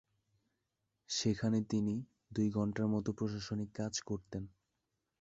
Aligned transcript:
সেখানে 1.09 1.59
তিনি 1.63 1.95
দুই 2.33 2.47
ঘণ্টার 2.49 2.85
মত 2.87 3.05
প্রশাসনিক 3.17 3.69
কাজ 3.75 3.93
করতেন। 4.01 4.43